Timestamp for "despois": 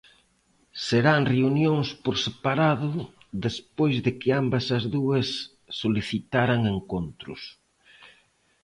3.45-3.95